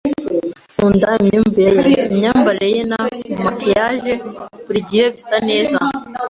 [0.75, 2.01] Nkunda imyumvire ye.
[2.11, 2.99] Imyambarire ye na
[3.45, 4.13] maquillage
[4.65, 5.77] buri gihe bisa neza.